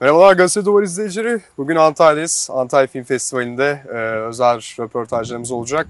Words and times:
Merhabalar 0.00 0.32
Gazete 0.32 0.66
Duvar 0.66 0.82
izleyicileri. 0.82 1.40
Bugün 1.56 1.76
Antalya'dayız. 1.76 2.48
Antalya 2.52 2.86
Film 2.86 3.04
Festivali'nde 3.04 3.82
e, 3.88 3.96
özel 4.28 4.58
röportajlarımız 4.58 5.50
olacak. 5.50 5.86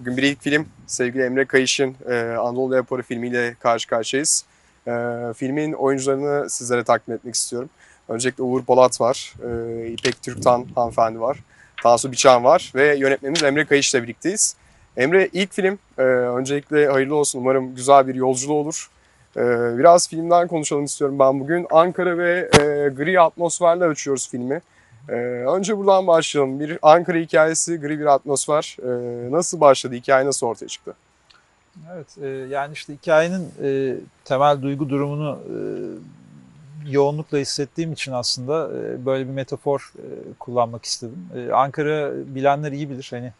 Bugün 0.00 0.16
bir 0.16 0.22
ilk 0.22 0.42
film 0.42 0.66
sevgili 0.86 1.22
Emre 1.22 1.44
Kayış'ın 1.44 1.94
e, 2.08 2.14
Anadolu 2.20 2.72
Leoparı 2.72 3.02
filmiyle 3.02 3.54
karşı 3.60 3.88
karşıyayız. 3.88 4.44
E, 4.86 4.92
filmin 5.36 5.72
oyuncularını 5.72 6.50
sizlere 6.50 6.84
takdim 6.84 7.14
etmek 7.14 7.34
istiyorum. 7.34 7.70
Öncelikle 8.08 8.42
Uğur 8.42 8.64
Polat 8.64 9.00
var, 9.00 9.34
e, 9.44 9.86
İpek 9.86 10.22
Türktan 10.22 10.66
hanımefendi 10.74 11.20
var, 11.20 11.38
Tansu 11.82 12.12
Biçan 12.12 12.44
var 12.44 12.72
ve 12.74 12.96
yönetmenimiz 12.96 13.42
Emre 13.42 13.64
Kayış 13.64 13.94
ile 13.94 14.02
birlikteyiz. 14.02 14.56
Emre 14.96 15.28
ilk 15.32 15.52
film, 15.52 15.78
e, 15.98 16.02
öncelikle 16.02 16.88
hayırlı 16.88 17.14
olsun. 17.14 17.38
Umarım 17.38 17.74
güzel 17.74 18.06
bir 18.06 18.14
yolculuğu 18.14 18.54
olur. 18.54 18.90
Ee, 19.36 19.78
biraz 19.78 20.08
filmden 20.08 20.48
konuşalım 20.48 20.84
istiyorum 20.84 21.18
ben 21.18 21.40
bugün. 21.40 21.66
Ankara 21.70 22.18
ve 22.18 22.50
e, 22.60 22.88
gri 22.88 23.20
atmosferle 23.20 23.84
açıyoruz 23.84 24.30
filmi. 24.30 24.62
Ee, 25.08 25.12
önce 25.56 25.78
buradan 25.78 26.06
başlayalım. 26.06 26.60
Bir 26.60 26.78
Ankara 26.82 27.18
hikayesi, 27.18 27.80
gri 27.80 28.00
bir 28.00 28.06
atmosfer. 28.06 28.76
Ee, 28.82 29.32
nasıl 29.32 29.60
başladı, 29.60 29.94
hikaye 29.94 30.26
nasıl 30.26 30.46
ortaya 30.46 30.66
çıktı? 30.66 30.94
Evet, 31.94 32.18
e, 32.22 32.26
yani 32.28 32.72
işte 32.72 32.94
hikayenin 32.94 33.48
e, 33.62 33.96
temel 34.24 34.62
duygu 34.62 34.88
durumunu 34.88 35.38
yoğunlukla 36.86 37.38
hissettiğim 37.38 37.92
için 37.92 38.12
aslında 38.12 38.70
böyle 39.06 39.28
bir 39.28 39.32
metafor 39.32 39.92
kullanmak 40.38 40.84
istedim. 40.84 41.28
Ankara 41.54 42.12
bilenler 42.34 42.72
iyi 42.72 42.90
bilir. 42.90 43.08
Hani 43.10 43.32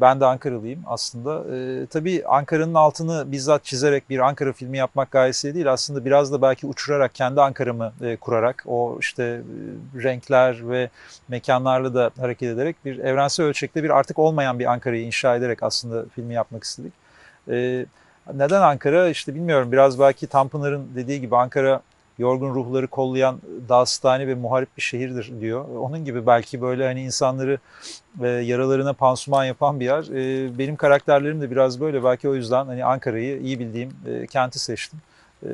ben 0.00 0.20
de 0.20 0.26
Ankaralıyım 0.26 0.82
aslında. 0.86 1.56
E, 1.56 1.86
tabii 1.86 2.24
Ankara'nın 2.26 2.74
altını 2.74 3.32
bizzat 3.32 3.64
çizerek 3.64 4.10
bir 4.10 4.18
Ankara 4.18 4.52
filmi 4.52 4.78
yapmak 4.78 5.10
gayesi 5.10 5.54
değil. 5.54 5.72
Aslında 5.72 6.04
biraz 6.04 6.32
da 6.32 6.42
belki 6.42 6.66
uçurarak, 6.66 7.14
kendi 7.14 7.40
Ankara'mı 7.40 7.92
e, 8.02 8.16
kurarak, 8.16 8.64
o 8.66 8.96
işte 9.00 9.22
e, 9.24 10.02
renkler 10.02 10.70
ve 10.70 10.90
mekanlarla 11.28 11.94
da 11.94 12.10
hareket 12.20 12.48
ederek 12.48 12.76
bir 12.84 12.98
evrensel 12.98 13.46
ölçekte 13.46 13.84
bir 13.84 13.90
artık 13.90 14.18
olmayan 14.18 14.58
bir 14.58 14.72
Ankara'yı 14.72 15.06
inşa 15.06 15.36
ederek 15.36 15.62
aslında 15.62 16.04
filmi 16.14 16.34
yapmak 16.34 16.64
istedik. 16.64 16.92
E, 17.50 17.86
neden 18.34 18.60
Ankara? 18.60 19.08
İşte 19.08 19.34
bilmiyorum. 19.34 19.72
Biraz 19.72 20.00
belki 20.00 20.26
Tanpınar'ın 20.26 20.88
dediği 20.94 21.20
gibi 21.20 21.36
Ankara 21.36 21.80
yorgun 22.18 22.54
ruhları 22.54 22.86
kollayan 22.86 23.40
dağıstani 23.68 24.28
ve 24.28 24.34
muharip 24.34 24.76
bir 24.76 24.82
şehirdir 24.82 25.40
diyor. 25.40 25.64
Onun 25.78 26.04
gibi 26.04 26.26
belki 26.26 26.60
böyle 26.60 26.86
hani 26.86 27.02
insanları 27.02 27.58
e, 28.22 28.28
yaralarına 28.28 28.92
pansuman 28.92 29.44
yapan 29.44 29.80
bir 29.80 29.84
yer. 29.84 30.04
E, 30.04 30.58
benim 30.58 30.76
karakterlerim 30.76 31.40
de 31.40 31.50
biraz 31.50 31.80
böyle. 31.80 32.04
Belki 32.04 32.28
o 32.28 32.34
yüzden 32.34 32.66
hani 32.66 32.84
Ankara'yı 32.84 33.40
iyi 33.40 33.58
bildiğim 33.58 33.92
e, 34.06 34.26
kenti 34.26 34.58
seçtim. 34.58 34.98
E, 35.42 35.50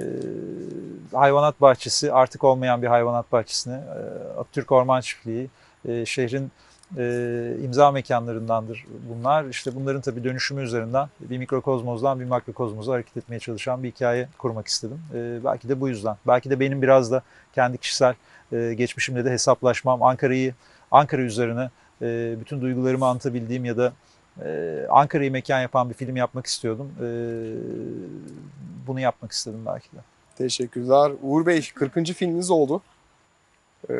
hayvanat 1.12 1.61
bahçesi 1.61 2.12
artık 2.12 2.45
olmayan 2.45 2.83
bir 2.83 2.87
hayvanat 2.87 3.33
bahçesine, 3.33 3.75
e, 3.75 4.39
Atatürk 4.39 4.73
Orman 4.73 5.01
Çiftliği, 5.01 5.49
e, 5.89 6.06
şehrin 6.06 6.51
e, 6.98 7.56
imza 7.64 7.91
mekanlarındandır 7.91 8.87
bunlar. 9.11 9.45
İşte 9.45 9.75
bunların 9.75 10.00
tabii 10.00 10.25
dönüşümü 10.25 10.62
üzerinden 10.62 11.09
bir 11.20 11.39
mikrokozmozdan 11.39 12.20
bir 12.20 12.25
makrokozmoza 12.25 12.92
hareket 12.92 13.17
etmeye 13.17 13.39
çalışan 13.39 13.83
bir 13.83 13.91
hikaye 13.91 14.28
kurmak 14.39 14.67
istedim. 14.67 15.00
E, 15.15 15.45
belki 15.45 15.69
de 15.69 15.81
bu 15.81 15.89
yüzden. 15.89 16.17
Belki 16.27 16.50
de 16.50 16.61
benim 16.61 16.83
biraz 16.83 17.12
da 17.12 17.22
kendi 17.55 17.78
kişisel 17.78 18.15
e, 18.53 18.75
geçmişimle 18.75 19.25
de 19.25 19.31
hesaplaşmam, 19.31 20.03
Ankara'yı, 20.03 20.55
Ankara 20.91 21.22
üzerine 21.22 21.70
e, 22.03 22.34
bütün 22.41 22.61
duygularımı 22.61 23.06
anlatabildiğim 23.06 23.65
ya 23.65 23.77
da 23.77 23.92
e, 24.44 24.81
Ankara'yı 24.91 25.32
mekan 25.32 25.61
yapan 25.61 25.88
bir 25.91 25.94
film 25.94 26.16
yapmak 26.16 26.47
istiyordum. 26.47 26.93
E, 27.00 27.06
bunu 28.87 29.00
yapmak 29.00 29.32
istedim 29.32 29.61
belki 29.66 29.93
de. 29.93 30.00
Teşekkürler. 30.38 31.12
Uğur 31.22 31.47
Bey 31.47 31.69
40. 31.75 31.94
filminiz 32.12 32.50
oldu. 32.50 32.82
Ee, 33.91 33.94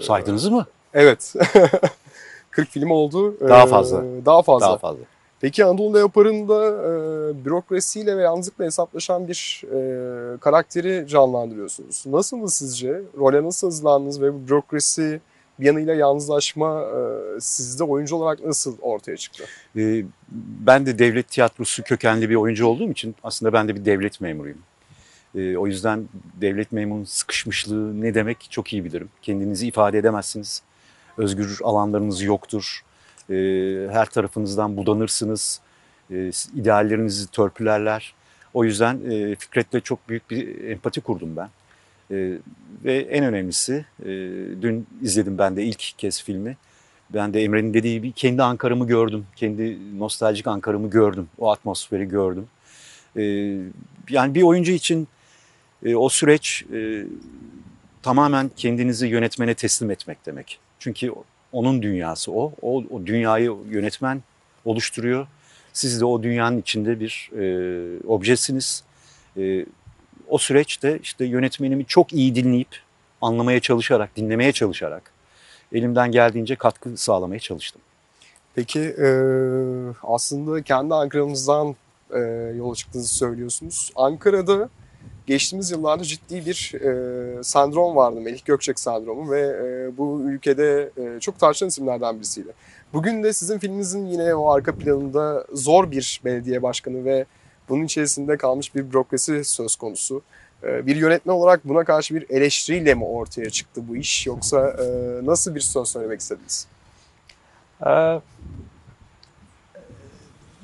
Saydınız 0.00 0.48
mı? 0.48 0.66
Evet. 0.94 1.34
40 2.50 2.68
film 2.68 2.90
oldu. 2.90 3.36
Daha 3.40 3.66
fazla. 3.66 4.04
Ee, 4.04 4.26
daha 4.26 4.42
fazla. 4.42 4.66
Daha 4.66 4.78
fazla. 4.78 5.00
Peki 5.40 5.64
Anadolu 5.64 5.94
Leopar'ında 5.94 6.66
e, 6.66 7.44
bürokrasiyle 7.44 8.16
ve 8.16 8.22
yalnızlıkla 8.22 8.64
hesaplaşan 8.64 9.28
bir 9.28 9.62
e, 9.72 10.38
karakteri 10.38 11.06
canlandırıyorsunuz. 11.08 12.04
Nasıldı 12.06 12.48
sizce? 12.48 13.02
Role 13.18 13.44
nasıl 13.44 13.66
hazırlandınız 13.66 14.22
ve 14.22 14.34
bu 14.34 14.48
bürokrasi 14.48 15.20
bir 15.60 15.66
yanıyla 15.66 15.94
yalnızlaşma 15.94 16.82
e, 16.82 17.40
sizde 17.40 17.84
oyuncu 17.84 18.16
olarak 18.16 18.44
nasıl 18.44 18.76
ortaya 18.80 19.16
çıktı? 19.16 19.44
Ee, 19.76 20.04
ben 20.66 20.86
de 20.86 20.98
devlet 20.98 21.28
tiyatrosu 21.28 21.82
kökenli 21.82 22.30
bir 22.30 22.34
oyuncu 22.34 22.66
olduğum 22.66 22.90
için 22.90 23.14
aslında 23.22 23.52
ben 23.52 23.68
de 23.68 23.74
bir 23.74 23.84
devlet 23.84 24.20
memuruyum. 24.20 24.58
Ee, 25.34 25.56
o 25.56 25.66
yüzden 25.66 26.08
devlet 26.40 26.72
memurunun 26.72 27.04
sıkışmışlığı 27.04 28.00
ne 28.00 28.14
demek 28.14 28.46
çok 28.50 28.72
iyi 28.72 28.84
bilirim. 28.84 29.08
Kendinizi 29.22 29.66
ifade 29.66 29.98
edemezsiniz 29.98 30.62
özgür 31.18 31.58
alanlarınız 31.62 32.22
yoktur. 32.22 32.80
E, 33.30 33.34
her 33.92 34.06
tarafınızdan 34.06 34.76
budanırsınız. 34.76 35.60
E, 36.10 36.30
ideallerinizi 36.54 37.30
törpülerler. 37.30 38.14
O 38.54 38.64
yüzden 38.64 39.00
e, 39.10 39.34
Fikret'le 39.34 39.84
çok 39.84 40.08
büyük 40.08 40.30
bir 40.30 40.64
empati 40.64 41.00
kurdum 41.00 41.36
ben. 41.36 41.48
E, 42.10 42.38
ve 42.84 42.98
en 42.98 43.24
önemlisi 43.24 43.84
e, 44.02 44.08
dün 44.62 44.86
izledim 45.02 45.38
ben 45.38 45.56
de 45.56 45.64
ilk 45.64 45.80
kez 45.98 46.22
filmi. 46.22 46.56
Ben 47.14 47.34
de 47.34 47.42
Emre'nin 47.42 47.74
dediği 47.74 47.94
gibi 47.94 48.12
kendi 48.12 48.42
Ankara'mı 48.42 48.86
gördüm. 48.86 49.26
Kendi 49.36 49.78
nostaljik 49.98 50.46
Ankara'mı 50.46 50.90
gördüm. 50.90 51.28
O 51.38 51.50
atmosferi 51.50 52.08
gördüm. 52.08 52.46
Yani 54.10 54.34
bir 54.34 54.42
oyuncu 54.42 54.72
için 54.72 55.08
e, 55.84 55.96
o 55.96 56.08
süreç 56.08 56.64
e, 56.72 57.04
tamamen 58.02 58.50
kendinizi 58.56 59.06
yönetmene 59.06 59.54
teslim 59.54 59.90
etmek 59.90 60.26
demek. 60.26 60.58
Çünkü 60.80 61.12
onun 61.52 61.82
dünyası 61.82 62.32
o. 62.32 62.52
O, 62.62 62.84
o 62.90 63.06
dünyayı 63.06 63.56
yönetmen 63.70 64.22
oluşturuyor. 64.64 65.26
Siz 65.72 66.00
de 66.00 66.04
o 66.04 66.22
dünyanın 66.22 66.58
içinde 66.58 67.00
bir 67.00 67.30
e, 67.38 68.06
objesiniz. 68.06 68.84
E, 69.36 69.66
o 70.28 70.38
süreçte 70.38 70.98
işte 71.02 71.24
yönetmenimi 71.24 71.84
çok 71.86 72.12
iyi 72.12 72.34
dinleyip, 72.34 72.80
anlamaya 73.20 73.60
çalışarak, 73.60 74.16
dinlemeye 74.16 74.52
çalışarak 74.52 75.12
elimden 75.72 76.12
geldiğince 76.12 76.56
katkı 76.56 76.96
sağlamaya 76.96 77.40
çalıştım. 77.40 77.82
Peki 78.54 78.80
e, 78.80 79.08
aslında 80.02 80.62
kendi 80.62 80.94
Ankara'mızdan 80.94 81.76
e, 82.10 82.18
yola 82.56 82.74
çıktığınızı 82.74 83.14
söylüyorsunuz. 83.14 83.92
Ankara'da 83.96 84.68
geçtiğimiz 85.30 85.70
yıllarda 85.70 86.04
ciddi 86.04 86.46
bir 86.46 86.74
e, 86.74 87.42
sendrom 87.42 87.96
vardı. 87.96 88.20
Melih 88.20 88.44
Gökçek 88.44 88.80
sendromu 88.80 89.30
ve 89.30 89.40
e, 89.40 89.96
bu 89.98 90.20
ülkede 90.24 90.90
e, 90.96 91.20
çok 91.20 91.38
tartışılan 91.38 91.68
isimlerden 91.68 92.16
birisiydi. 92.16 92.52
Bugün 92.92 93.22
de 93.22 93.32
sizin 93.32 93.58
filminizin 93.58 94.06
yine 94.06 94.34
o 94.34 94.50
arka 94.50 94.74
planında 94.74 95.46
zor 95.52 95.90
bir 95.90 96.20
belediye 96.24 96.62
başkanı 96.62 97.04
ve 97.04 97.24
bunun 97.68 97.84
içerisinde 97.84 98.36
kalmış 98.36 98.74
bir 98.74 98.90
bürokrasi 98.90 99.44
söz 99.44 99.76
konusu. 99.76 100.22
E, 100.62 100.86
bir 100.86 100.96
yönetmen 100.96 101.34
olarak 101.34 101.68
buna 101.68 101.84
karşı 101.84 102.14
bir 102.14 102.30
eleştiriyle 102.30 102.94
mi 102.94 103.04
ortaya 103.04 103.50
çıktı 103.50 103.82
bu 103.88 103.96
iş 103.96 104.26
yoksa 104.26 104.76
e, 104.78 104.86
nasıl 105.26 105.54
bir 105.54 105.60
söz 105.60 105.88
söylemek 105.88 106.20
istediniz? 106.20 106.66
Ee, 107.86 108.20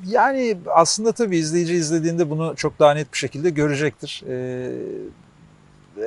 yani 0.09 0.57
aslında 0.67 1.13
tabii 1.13 1.37
izleyici 1.37 1.75
izlediğinde 1.75 2.31
bunu 2.31 2.55
çok 2.57 2.79
daha 2.79 2.95
net 2.95 3.13
bir 3.13 3.19
şekilde 3.19 3.51
görecektir. 3.51 4.25
Ee, 4.29 4.71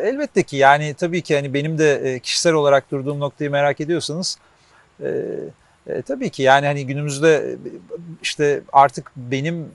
elbette 0.04 0.44
ki 0.44 0.58
yani 0.58 0.94
tabii 0.94 1.22
ki 1.22 1.36
hani 1.36 1.54
benim 1.54 1.78
de 1.78 1.94
e, 1.94 2.20
kişisel 2.20 2.54
olarak 2.54 2.92
durduğum 2.92 3.20
noktayı 3.20 3.52
merak 3.52 3.82
ediyorsanız 3.82 4.38
e, 5.04 5.10
e, 5.88 6.02
tabii 6.02 6.30
ki 6.30 6.44
yani 6.44 6.66
hani 6.66 6.88
günümüzde 6.88 7.36
e, 7.38 7.56
işte 8.22 8.62
artık 8.74 9.12
benim 9.16 9.72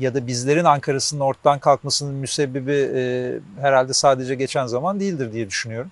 ya 0.00 0.14
da 0.14 0.26
bizlerin 0.26 0.64
Ankara'sının 0.64 1.20
ortadan 1.20 1.58
kalkmasının 1.58 2.14
müsebbibi 2.14 2.90
e, 2.94 3.32
herhalde 3.60 3.92
sadece 3.92 4.34
geçen 4.34 4.66
zaman 4.66 5.00
değildir 5.00 5.32
diye 5.32 5.48
düşünüyorum. 5.48 5.90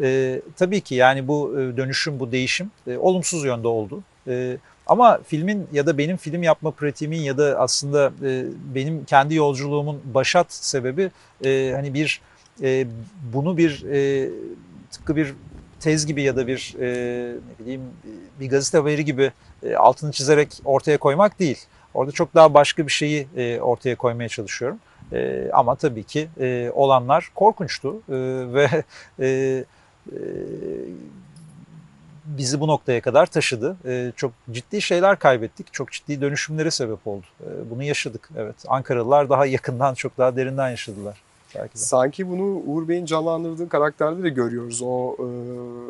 E, 0.00 0.40
tabii 0.56 0.80
ki 0.80 0.94
yani 0.94 1.28
bu 1.28 1.52
dönüşüm, 1.76 2.20
bu 2.20 2.32
değişim 2.32 2.70
e, 2.86 2.96
olumsuz 2.96 3.44
yönde 3.44 3.68
oldu. 3.68 4.02
E, 4.28 4.56
ama 4.86 5.20
filmin 5.26 5.68
ya 5.72 5.86
da 5.86 5.98
benim 5.98 6.16
film 6.16 6.42
yapma 6.42 6.70
pratiğimin 6.70 7.20
ya 7.20 7.38
da 7.38 7.60
aslında 7.60 8.12
e, 8.22 8.44
benim 8.74 9.04
kendi 9.04 9.34
yolculuğumun 9.34 10.02
başat 10.14 10.52
sebebi 10.52 11.10
e, 11.44 11.72
hani 11.74 11.94
bir 11.94 12.20
e, 12.62 12.86
bunu 13.34 13.56
bir 13.56 13.84
e, 13.92 14.30
tıpkı 14.90 15.16
bir 15.16 15.34
tez 15.80 16.06
gibi 16.06 16.22
ya 16.22 16.36
da 16.36 16.46
bir 16.46 16.74
e, 16.80 16.86
ne 17.32 17.64
bileyim 17.64 17.82
bir 18.40 18.50
gazete 18.50 18.78
haberi 18.78 19.04
gibi 19.04 19.32
e, 19.62 19.76
altını 19.76 20.12
çizerek 20.12 20.48
ortaya 20.64 20.98
koymak 20.98 21.38
değil. 21.38 21.58
Orada 21.94 22.12
çok 22.12 22.34
daha 22.34 22.54
başka 22.54 22.86
bir 22.86 22.92
şeyi 22.92 23.28
e, 23.36 23.60
ortaya 23.60 23.96
koymaya 23.96 24.28
çalışıyorum. 24.28 24.78
E, 25.12 25.50
ama 25.52 25.74
tabii 25.74 26.04
ki 26.04 26.28
e, 26.40 26.70
olanlar 26.74 27.30
korkunçtu 27.34 27.96
e, 28.08 28.14
ve 28.54 28.68
e, 29.20 29.26
e, 29.26 29.64
bizi 32.24 32.60
bu 32.60 32.68
noktaya 32.68 33.00
kadar 33.00 33.26
taşıdı. 33.26 33.76
E, 33.84 34.12
çok 34.16 34.32
ciddi 34.52 34.82
şeyler 34.82 35.18
kaybettik. 35.18 35.72
Çok 35.72 35.92
ciddi 35.92 36.20
dönüşümlere 36.20 36.70
sebep 36.70 37.06
oldu. 37.06 37.26
E, 37.40 37.70
bunu 37.70 37.82
yaşadık. 37.82 38.30
Evet. 38.36 38.56
Ankaralılar 38.68 39.28
daha 39.28 39.46
yakından, 39.46 39.94
çok 39.94 40.18
daha 40.18 40.36
derinden 40.36 40.70
yaşadılar. 40.70 41.22
belki 41.54 41.74
de. 41.74 41.78
Sanki 41.78 42.28
bunu 42.28 42.62
Uğur 42.66 42.88
Bey'in 42.88 43.06
canlandırdığı 43.06 43.68
karakterde 43.68 44.22
de 44.22 44.28
görüyoruz. 44.28 44.82
O 44.82 45.16
e, 45.18 45.26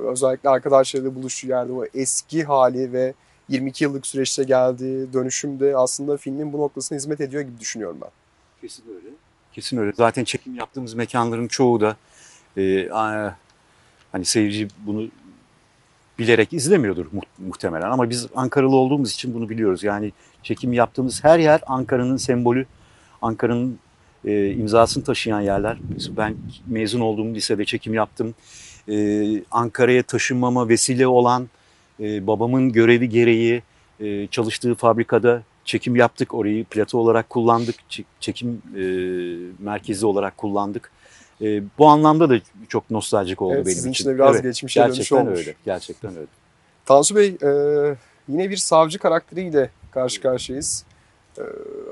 özellikle 0.08 0.49
arkadaşlarıyla 0.49 1.14
buluştuğu 1.14 1.49
yerde 1.49 1.72
o 1.72 1.84
eski 1.94 2.44
hali 2.44 2.93
ve 2.93 3.14
22 3.49 3.84
yıllık 3.84 4.06
süreçte 4.06 4.44
geldiği 4.44 5.12
dönüşümde 5.12 5.76
aslında 5.76 6.16
filmin 6.16 6.52
bu 6.52 6.58
noktasına 6.58 6.96
hizmet 6.96 7.20
ediyor 7.20 7.43
gibi 7.43 7.61
düşünüyorum 7.61 7.99
ben. 8.02 8.11
Kesin 8.61 8.84
öyle. 8.88 9.08
Kesin 9.52 9.76
öyle. 9.76 9.93
Zaten 9.96 10.25
çekim 10.25 10.55
yaptığımız 10.55 10.94
mekanların 10.94 11.49
çoğu 11.49 11.81
da 11.81 11.96
e, 12.56 12.90
hani 14.14 14.25
seyirci 14.25 14.69
bunu 14.87 15.08
bilerek 16.19 16.52
izlemiyordur 16.52 17.06
mu- 17.12 17.20
muhtemelen 17.38 17.90
ama 17.90 18.11
biz 18.11 18.26
Ankaralı 18.37 18.76
olduğumuz 18.76 19.12
için 19.12 19.34
bunu 19.34 19.49
biliyoruz. 19.49 19.84
Yani 19.84 20.12
çekim 20.43 20.72
yaptığımız 20.72 21.25
her 21.25 21.38
yer 21.38 21.61
Ankara'nın 21.66 22.16
sembolü, 22.16 22.66
Ankara'nın 23.22 23.78
e, 24.25 24.50
imzasını 24.50 25.05
taşıyan 25.05 25.40
yerler. 25.40 25.76
Ben 26.16 26.34
mezun 26.66 27.00
olduğum 27.00 27.34
lisede 27.34 27.64
çekim 27.64 27.94
yaptım. 27.94 28.34
E, 28.88 29.25
Ankara'ya 29.50 30.02
taşınmama 30.02 30.69
vesile 30.69 31.06
olan 31.06 31.49
e, 32.00 32.26
babamın 32.26 32.72
görevi 32.72 33.08
gereği 33.08 33.62
e, 34.00 34.26
çalıştığı 34.26 34.75
fabrikada 34.75 35.43
çekim 35.64 35.96
yaptık. 35.96 36.34
Orayı 36.34 36.64
plato 36.64 36.99
olarak 36.99 37.31
kullandık. 37.31 37.75
Çe- 37.90 38.05
Çekim 38.20 38.62
e, 38.76 38.82
merkezi 39.64 40.06
olarak 40.06 40.37
kullandık. 40.37 40.90
E, 41.43 41.63
bu 41.79 41.87
anlamda 41.87 42.31
da 42.31 42.35
çok 42.69 42.91
nostaljik 42.91 43.43
oldu 43.43 43.55
Evet, 43.55 43.67
benim 43.67 43.75
sizin 43.77 43.91
için. 43.91 44.03
için 44.05 44.11
de 44.11 44.15
biraz 44.15 44.35
Evet, 44.35 44.43
geçmişe 44.45 44.81
dönüş 44.81 44.97
gerçekten 44.97 45.27
olmuş. 45.27 45.39
öyle. 45.39 45.55
Gerçekten 45.65 46.17
öyle. 46.17 46.27
Tansu 46.87 47.17
Bey 47.17 47.37
e, 47.43 47.49
yine 48.29 48.51
bir 48.51 48.57
savcı 48.57 48.99
karakteriyle 48.99 49.71
karşı 49.91 50.21
karşıyayız. 50.23 50.85
E, 51.39 51.41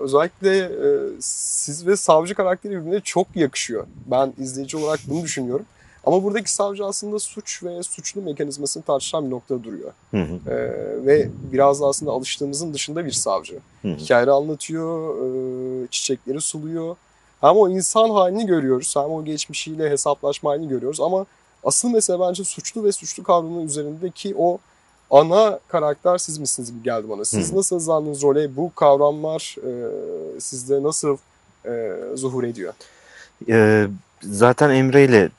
özellikle 0.01 0.59
e, 0.59 0.89
siz 1.21 1.87
ve 1.87 1.97
savcı 1.97 2.35
karakteri 2.35 2.73
birbirine 2.73 3.01
çok 3.01 3.37
yakışıyor. 3.37 3.87
Ben 4.07 4.33
izleyici 4.39 4.77
olarak 4.77 5.01
bunu 5.07 5.23
düşünüyorum. 5.23 5.67
Ama 6.05 6.23
buradaki 6.23 6.53
savcı 6.53 6.85
aslında 6.85 7.19
suç 7.19 7.63
ve 7.65 7.83
suçlu 7.83 8.23
mekanizmasını 8.23 8.83
tartışan 8.83 9.27
bir 9.27 9.31
noktada 9.31 9.65
duruyor. 9.65 9.93
Hı 10.11 10.17
hı, 10.23 10.51
E, 10.51 10.57
ve 11.07 11.29
biraz 11.53 11.81
da 11.81 11.87
aslında 11.87 12.13
alıştığımızın 12.13 12.75
dışında 12.75 13.05
bir 13.05 13.11
savcı. 13.11 13.59
hı 13.83 13.89
hı. 13.89 13.95
Hikayeleri 13.97 14.31
anlatıyor, 14.33 15.17
e, 15.85 15.87
çiçekleri 15.91 16.41
suluyor. 16.41 16.97
Hem 17.43 17.57
o 17.57 17.69
insan 17.69 18.11
halini 18.11 18.47
görüyoruz, 18.47 18.95
hem 18.97 19.11
o 19.11 19.25
geçmişiyle 19.25 19.91
hesaplaşma 19.91 20.51
halini 20.51 20.69
görüyoruz. 20.69 21.01
Ama 21.01 21.27
asıl 21.65 21.91
mesele 21.91 22.21
bence 22.21 22.45
suçlu 22.45 22.85
ve 22.85 22.93
suçlu 22.93 23.23
kavramının 23.23 23.67
üzerindeki 23.67 24.35
o 24.39 24.59
ana 25.11 25.59
karakter 25.69 26.19
siz 26.19 26.39
misiniz 26.39 26.73
gibi 26.73 26.83
geldi 26.83 27.09
bana. 27.09 27.25
Siz 27.25 27.53
Hı. 27.53 27.57
nasıl 27.57 27.77
hızlandınız 27.77 28.23
role? 28.23 28.57
Bu 28.57 28.75
kavramlar 28.75 29.57
e, 29.59 29.71
sizde 30.41 30.83
nasıl 30.83 31.17
e, 31.67 31.93
zuhur 32.15 32.45
ediyor? 32.45 32.75
Ee, 33.49 33.87
zaten 34.23 34.71
Emre 34.71 35.05
ile 35.05 35.31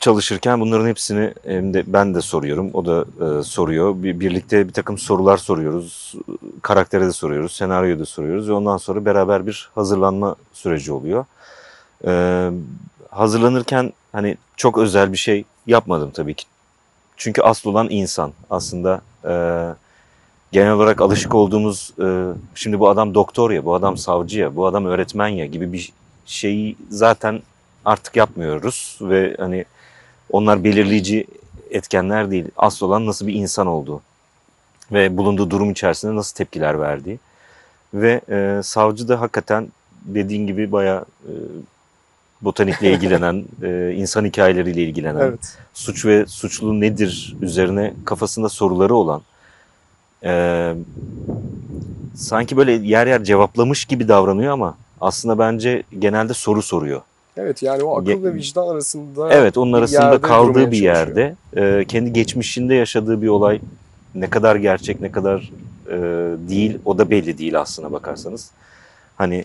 çalışırken 0.00 0.60
bunların 0.60 0.86
hepsini 0.86 1.34
hem 1.46 1.74
de 1.74 1.84
ben 1.86 2.14
de 2.14 2.20
soruyorum. 2.20 2.70
O 2.74 2.86
da 2.86 3.04
e, 3.20 3.42
soruyor. 3.42 4.02
Bir, 4.02 4.20
birlikte 4.20 4.68
bir 4.68 4.72
takım 4.72 4.98
sorular 4.98 5.36
soruyoruz. 5.36 6.14
Karaktere 6.62 7.06
de 7.06 7.12
soruyoruz. 7.12 7.52
Senaryoya 7.52 7.98
da 7.98 8.06
soruyoruz. 8.06 8.48
Ve 8.48 8.52
ondan 8.52 8.76
sonra 8.76 9.04
beraber 9.04 9.46
bir 9.46 9.70
hazırlanma 9.74 10.36
süreci 10.52 10.92
oluyor. 10.92 11.24
Ee, 12.06 12.50
hazırlanırken 13.10 13.92
hani 14.12 14.36
çok 14.56 14.78
özel 14.78 15.12
bir 15.12 15.18
şey 15.18 15.44
yapmadım 15.66 16.10
tabii 16.10 16.34
ki. 16.34 16.44
Çünkü 17.16 17.42
asıl 17.42 17.70
olan 17.70 17.86
insan. 17.90 18.32
Aslında 18.50 19.00
e, 19.24 19.34
genel 20.52 20.72
olarak 20.72 21.00
alışık 21.00 21.34
olduğumuz 21.34 21.92
e, 22.02 22.26
şimdi 22.54 22.80
bu 22.80 22.88
adam 22.88 23.14
doktor 23.14 23.50
ya, 23.50 23.64
bu 23.64 23.74
adam 23.74 23.96
savcı 23.96 24.38
ya, 24.38 24.56
bu 24.56 24.66
adam 24.66 24.84
öğretmen 24.84 25.28
ya 25.28 25.46
gibi 25.46 25.72
bir 25.72 25.92
şeyi 26.26 26.76
zaten 26.90 27.42
artık 27.84 28.16
yapmıyoruz 28.16 28.98
ve 29.00 29.36
hani 29.38 29.64
onlar 30.32 30.64
belirleyici 30.64 31.26
etkenler 31.70 32.30
değil. 32.30 32.44
Asıl 32.56 32.86
olan 32.86 33.06
nasıl 33.06 33.26
bir 33.26 33.34
insan 33.34 33.66
olduğu 33.66 34.00
ve 34.92 35.16
bulunduğu 35.16 35.50
durum 35.50 35.70
içerisinde 35.70 36.16
nasıl 36.16 36.36
tepkiler 36.36 36.80
verdiği. 36.80 37.18
Ve 37.94 38.20
e, 38.30 38.60
savcı 38.62 39.08
da 39.08 39.20
hakikaten 39.20 39.68
dediğin 40.04 40.46
gibi 40.46 40.72
bayağı 40.72 41.04
e, 41.24 41.32
botanikle 42.40 42.92
ilgilenen, 42.92 43.44
e, 43.62 43.92
insan 43.96 44.24
hikayeleriyle 44.24 44.82
ilgilenen, 44.82 45.20
Evet. 45.20 45.58
suç 45.74 46.04
ve 46.04 46.26
suçlu 46.26 46.80
nedir 46.80 47.36
üzerine 47.40 47.94
kafasında 48.04 48.48
soruları 48.48 48.94
olan 48.94 49.22
e, 50.24 50.74
sanki 52.14 52.56
böyle 52.56 52.72
yer 52.72 53.06
yer 53.06 53.24
cevaplamış 53.24 53.84
gibi 53.84 54.08
davranıyor 54.08 54.52
ama 54.52 54.76
aslında 55.00 55.38
bence 55.38 55.82
genelde 55.98 56.34
soru 56.34 56.62
soruyor. 56.62 57.00
Evet 57.40 57.62
yani 57.62 57.82
o 57.82 58.00
akıl 58.00 58.10
Ge- 58.10 58.24
ve 58.24 58.34
vicdan 58.34 58.68
arasında 58.68 59.32
Evet 59.32 59.58
onun 59.58 59.72
arasında 59.72 60.20
kaldığı 60.20 60.70
bir 60.70 60.82
yerde 60.82 61.36
e, 61.56 61.84
kendi 61.88 62.12
geçmişinde 62.12 62.74
yaşadığı 62.74 63.22
bir 63.22 63.28
olay 63.28 63.60
ne 64.14 64.30
kadar 64.30 64.56
gerçek 64.56 65.00
ne 65.00 65.12
kadar 65.12 65.50
e, 65.86 65.96
değil 66.48 66.78
o 66.84 66.98
da 66.98 67.10
belli 67.10 67.38
değil 67.38 67.60
aslına 67.60 67.92
bakarsanız. 67.92 68.50
Hani 69.16 69.44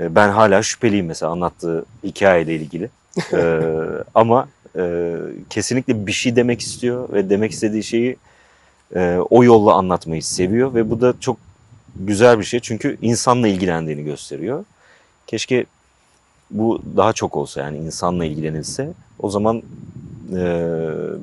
e, 0.00 0.14
ben 0.14 0.28
hala 0.28 0.62
şüpheliyim 0.62 1.06
mesela 1.06 1.32
anlattığı 1.32 1.84
hikayeyle 2.04 2.54
ilgili. 2.54 2.90
E, 3.32 3.60
ama 4.14 4.48
e, 4.76 5.12
kesinlikle 5.50 6.06
bir 6.06 6.12
şey 6.12 6.36
demek 6.36 6.60
istiyor 6.60 7.12
ve 7.12 7.30
demek 7.30 7.52
istediği 7.52 7.82
şeyi 7.82 8.16
e, 8.96 9.18
o 9.30 9.44
yolla 9.44 9.74
anlatmayı 9.74 10.22
seviyor 10.22 10.74
ve 10.74 10.90
bu 10.90 11.00
da 11.00 11.14
çok 11.20 11.36
güzel 11.96 12.38
bir 12.38 12.44
şey 12.44 12.60
çünkü 12.60 12.98
insanla 13.02 13.48
ilgilendiğini 13.48 14.04
gösteriyor. 14.04 14.64
Keşke 15.26 15.66
bu 16.52 16.82
daha 16.96 17.12
çok 17.12 17.36
olsa 17.36 17.60
yani 17.60 17.78
insanla 17.78 18.24
ilgilenilse 18.24 18.92
o 19.18 19.30
zaman 19.30 19.62
e, 20.32 20.40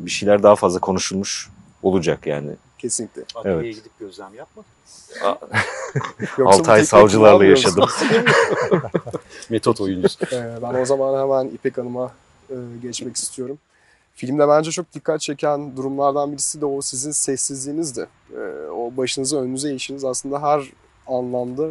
bir 0.05 0.11
şeyler 0.11 0.43
daha 0.43 0.55
fazla 0.55 0.79
konuşulmuş 0.79 1.49
olacak 1.83 2.27
yani. 2.27 2.51
Kesinlikle. 2.77 3.23
Adliyeye 3.35 3.59
Evet. 3.59 3.75
gidip 3.75 3.99
gözlem 3.99 4.33
yapmadın. 4.33 4.69
Yoksa 6.37 6.43
bu 6.43 6.49
6 6.49 6.71
ay 6.71 6.85
savcılarla 6.85 7.45
yaşadım. 7.45 7.89
Metot 9.49 9.81
oyuncusu. 9.81 10.19
Ee, 10.33 10.57
ben 10.61 10.73
o 10.73 10.85
zaman 10.85 11.21
hemen 11.21 11.53
İpek 11.53 11.77
Hanım'a 11.77 12.11
e, 12.49 12.55
geçmek 12.81 13.15
istiyorum. 13.15 13.57
Filmde 14.15 14.47
bence 14.47 14.71
çok 14.71 14.93
dikkat 14.93 15.21
çeken 15.21 15.77
durumlardan 15.77 16.31
birisi 16.31 16.61
de 16.61 16.65
o 16.65 16.81
sizin 16.81 17.11
sessizliğinizdi. 17.11 18.07
Ee, 18.33 18.69
o 18.71 18.97
başınıza 18.97 19.37
önünüze 19.37 19.69
eğişiniz 19.69 20.03
aslında 20.03 20.41
her 20.41 20.63
anlamda, 21.07 21.67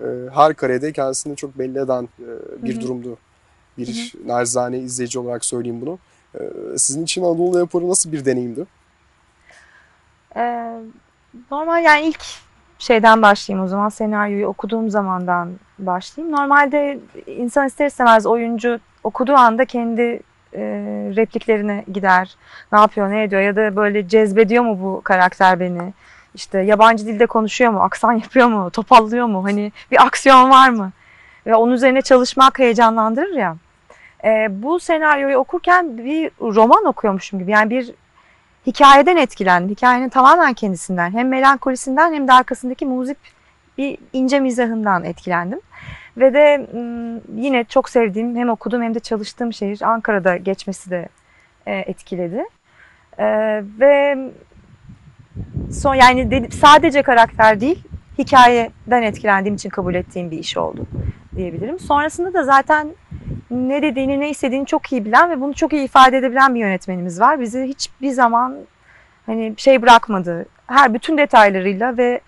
e, 0.00 0.06
her 0.34 0.54
karede 0.54 0.92
kendisini 0.92 1.36
çok 1.36 1.58
belli 1.58 1.78
eden 1.78 2.08
e, 2.20 2.28
bir 2.64 2.74
Hı 2.74 2.78
hı. 2.78 2.80
durumdu. 2.80 3.18
Bir 3.78 4.12
narzane 4.26 4.78
izleyici 4.78 5.18
olarak 5.18 5.44
söyleyeyim 5.44 5.80
bunu. 5.80 5.98
Ee, 6.34 6.38
sizin 6.76 7.04
için 7.04 7.24
Anadolu 7.24 7.60
Raporu 7.60 7.88
nasıl 7.88 8.12
bir 8.12 8.24
deneyimdi? 8.24 8.66
Ee, 10.36 10.74
normal 11.50 11.84
yani 11.84 12.06
ilk 12.06 12.24
şeyden 12.78 13.22
başlayayım 13.22 13.66
o 13.66 13.68
zaman 13.68 13.88
senaryoyu 13.88 14.46
okuduğum 14.46 14.90
zamandan 14.90 15.52
başlayayım. 15.78 16.36
Normalde 16.36 16.98
insan 17.26 17.66
ister 17.66 17.86
istemez 17.86 18.26
oyuncu 18.26 18.80
okuduğu 19.04 19.34
anda 19.34 19.64
kendi 19.64 20.20
e, 20.54 20.60
repliklerine 21.16 21.84
gider. 21.92 22.36
Ne 22.72 22.78
yapıyor, 22.78 23.10
ne 23.10 23.22
ediyor 23.22 23.42
ya 23.42 23.56
da 23.56 23.76
böyle 23.76 24.08
cezbediyor 24.08 24.64
mu 24.64 24.78
bu 24.82 25.00
karakter 25.04 25.60
beni? 25.60 25.92
İşte 26.38 26.58
yabancı 26.58 27.06
dilde 27.06 27.26
konuşuyor 27.26 27.72
mu, 27.72 27.82
aksan 27.82 28.12
yapıyor 28.12 28.48
mu, 28.48 28.70
topallıyor 28.70 29.26
mu? 29.26 29.44
Hani 29.44 29.72
bir 29.90 30.06
aksiyon 30.06 30.50
var 30.50 30.68
mı? 30.68 30.92
Ve 31.46 31.54
onun 31.54 31.72
üzerine 31.72 32.02
çalışmak 32.02 32.58
heyecanlandırır 32.58 33.36
ya. 33.36 33.56
Ee, 34.24 34.46
bu 34.50 34.80
senaryoyu 34.80 35.36
okurken 35.36 35.98
bir 35.98 36.30
roman 36.40 36.84
okuyormuşum 36.84 37.38
gibi. 37.38 37.50
Yani 37.50 37.70
bir 37.70 37.94
hikayeden 38.66 39.16
etkilendim. 39.16 39.70
Hikayenin 39.70 40.08
tamamen 40.08 40.54
kendisinden 40.54 41.10
hem 41.10 41.28
melankolisinden 41.28 42.12
hem 42.12 42.28
de 42.28 42.32
arkasındaki 42.32 42.86
muzip 42.86 43.18
bir 43.78 43.98
ince 44.12 44.40
mizahından 44.40 45.04
etkilendim. 45.04 45.60
Ve 46.16 46.34
de 46.34 46.66
yine 47.34 47.64
çok 47.64 47.88
sevdiğim 47.88 48.36
hem 48.36 48.48
okuduğum 48.48 48.82
hem 48.82 48.94
de 48.94 49.00
çalıştığım 49.00 49.52
şehir 49.52 49.82
Ankara'da 49.82 50.36
geçmesi 50.36 50.90
de 50.90 51.08
e, 51.66 51.76
etkiledi. 51.76 52.44
E, 53.18 53.26
ve 53.80 54.18
son 55.72 55.94
yani 55.94 56.30
de- 56.30 56.50
sadece 56.50 57.02
karakter 57.02 57.60
değil 57.60 57.84
hikayeden 58.18 59.02
etkilendiğim 59.02 59.54
için 59.54 59.68
kabul 59.70 59.94
ettiğim 59.94 60.30
bir 60.30 60.38
iş 60.38 60.56
oldu 60.56 60.86
diyebilirim. 61.36 61.78
Sonrasında 61.78 62.34
da 62.34 62.44
zaten 62.44 62.88
ne 63.50 63.82
dediğini 63.82 64.20
ne 64.20 64.30
istediğini 64.30 64.66
çok 64.66 64.92
iyi 64.92 65.04
bilen 65.04 65.30
ve 65.30 65.40
bunu 65.40 65.54
çok 65.54 65.72
iyi 65.72 65.84
ifade 65.84 66.16
edebilen 66.16 66.54
bir 66.54 66.60
yönetmenimiz 66.60 67.20
var. 67.20 67.40
Bizi 67.40 67.62
hiçbir 67.62 68.10
zaman 68.10 68.56
hani 69.26 69.54
şey 69.56 69.82
bırakmadı. 69.82 70.46
Her 70.66 70.94
bütün 70.94 71.18
detaylarıyla 71.18 71.96
ve 71.96 72.20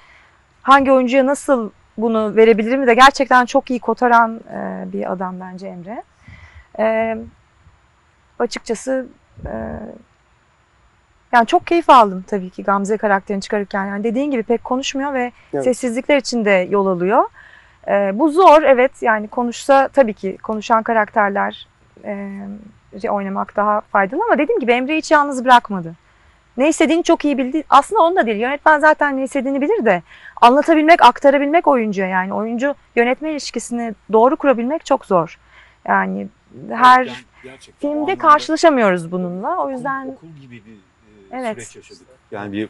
hangi 0.63 0.93
oyuncuya 0.93 1.27
nasıl 1.27 1.71
bunu 1.97 2.37
verebilirim 2.37 2.87
de 2.87 2.95
gerçekten 2.95 3.45
çok 3.45 3.71
iyi 3.71 3.81
kotaran 3.81 4.41
e, 4.55 4.93
bir 4.93 5.13
adam 5.13 5.41
bence 5.41 5.67
Emre. 5.67 6.03
E, 6.79 7.17
açıkçası 8.39 9.07
e, 9.47 9.53
yani 11.33 11.47
çok 11.47 11.67
keyif 11.67 11.91
aldım 11.91 12.25
tabii 12.29 12.51
ki 12.51 12.63
Gamze 12.63 12.97
karakterini 12.97 13.43
çıkarırken. 13.43 13.87
Yani 13.87 14.05
dediğin 14.05 14.31
gibi 14.31 14.43
pek 14.43 14.65
konuşmuyor 14.65 15.15
ve 15.15 15.33
Evet. 15.55 15.65
sessizlikler 15.65 16.17
içinde 16.17 16.67
yol 16.71 16.87
alıyor. 16.87 17.25
E, 17.89 18.19
bu 18.19 18.31
zor 18.31 18.63
evet 18.63 19.03
yani 19.03 19.29
konuşsa 19.29 19.89
tabii 19.89 20.15
ki 20.15 20.37
konuşan 20.43 20.83
karakterler 20.83 21.67
e, 22.05 22.39
oynamak 23.09 23.57
daha 23.57 23.81
faydalı 23.81 24.21
ama 24.29 24.39
dediğim 24.39 24.61
gibi 24.61 24.73
Emre 24.73 24.97
hiç 24.97 25.11
yalnız 25.11 25.45
bırakmadı. 25.45 25.95
Ne 26.57 26.69
istediğini 26.69 27.03
çok 27.03 27.25
iyi 27.25 27.39
bildi. 27.39 27.63
Aslında 27.71 28.03
onu 28.03 28.17
da 28.17 28.27
değil. 28.27 28.41
Yönetmen 28.41 28.79
zaten 28.79 29.17
ne 29.17 29.23
istediğini 29.23 29.61
bilir 29.61 29.85
de 29.85 30.03
anlatabilmek, 30.41 31.03
aktarabilmek 31.03 31.67
oyuncuya 31.67 32.07
yani 32.09 32.35
oyuncu 32.35 32.75
yönetmen 32.97 33.31
ilişkisini 33.31 33.95
doğru 34.13 34.37
kurabilmek 34.37 34.85
çok 34.85 35.07
zor. 35.07 35.39
Yani 35.89 36.29
her 36.71 37.25
filmde 37.79 38.17
karşılaşamıyoruz 38.17 39.13
bununla. 39.13 39.57
O 39.57 39.71
yüzden 39.71 40.09
okul 40.09 40.29
gibi 40.29 40.63
bir 40.67 40.90
Evet. 41.33 41.55
süreç 41.63 41.77
yaşadık. 41.77 42.07
Yani 42.31 42.53
bir 42.53 42.69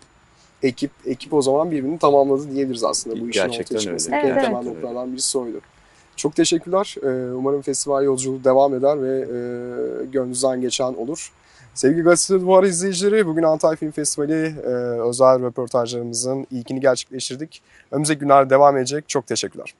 Ekip 0.63 0.91
ekip 1.07 1.35
o 1.35 1.43
zaman 1.43 1.71
birbirini 1.71 1.99
tamamladı 1.99 2.51
diyebiliriz 2.51 2.85
aslında 2.85 3.15
bu 3.21 3.29
işin 3.29 3.43
Gerçekten 3.43 3.63
ortaya 3.65 3.75
öyle. 3.75 3.81
çıkmasındaki 3.99 4.27
en 4.27 4.31
Evet, 4.33 4.45
temel 4.45 4.57
evet. 4.63 4.67
noktalardan 4.73 5.13
birisi 5.13 5.39
oydu. 5.39 5.61
Çok 6.17 6.37
teşekkürler. 6.37 6.97
Ee, 7.03 7.33
Umarım 7.35 7.63
festival 7.63 8.05
yolculuğu 8.05 8.45
devam 8.45 8.75
eder 8.75 9.03
ve 9.03 9.19
e, 9.21 10.05
gönlünüzden 10.07 10.61
geçen 10.61 10.95
olur. 10.95 11.33
Sevgili 11.75 12.03
Gazete 12.03 12.41
Duvarı 12.41 12.69
izleyicileri, 12.69 13.27
bugün 13.27 13.43
Antalya 13.43 13.77
Film 13.77 13.91
Festivali 13.91 14.33
e, 14.65 14.69
özel 15.09 15.43
röportajlarımızın 15.43 16.47
ilkini 16.51 16.81
gerçekleştirdik. 16.81 17.63
Önümüzdeki 17.91 18.21
günler 18.21 18.51
devam 18.51 18.77
edecek. 18.77 19.09
Çok 19.09 19.27
teşekkürler. 19.27 19.75